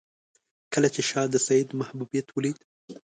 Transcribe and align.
کله 0.73 0.87
چې 0.95 1.01
شاه 1.09 1.27
د 1.33 1.35
سید 1.47 1.67
محبوبیت 1.81 2.27
ولید. 2.31 2.57